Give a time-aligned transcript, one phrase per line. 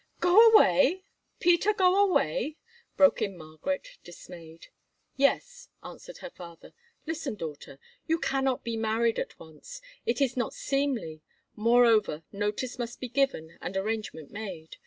[0.19, 1.03] "Go away!
[1.39, 2.57] Peter go away?"
[2.97, 4.69] broke in Margaret, dismayed.
[5.15, 6.73] "Yes," answered her father.
[7.05, 7.77] "Listen, daughter.
[8.07, 9.79] You cannot be married at once.
[10.07, 11.21] It is not seemly;
[11.55, 14.77] moreover, notice must be given and arrangement made.